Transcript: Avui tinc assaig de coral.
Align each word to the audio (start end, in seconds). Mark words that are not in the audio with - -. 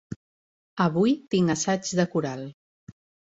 Avui 0.85 1.13
tinc 1.35 1.53
assaig 1.55 1.91
de 2.01 2.07
coral. 2.17 2.43